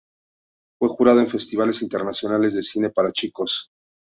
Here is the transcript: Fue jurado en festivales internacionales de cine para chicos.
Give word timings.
Fue 0.79 0.89
jurado 0.89 1.19
en 1.19 1.27
festivales 1.27 1.83
internacionales 1.83 2.55
de 2.55 2.63
cine 2.63 2.89
para 2.89 3.11
chicos. 3.11 3.67